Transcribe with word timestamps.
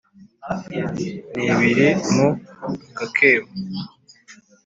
n’ibiri 1.35 1.89
mu 2.13 2.27
aka 2.85 3.05
kebo 3.15 3.51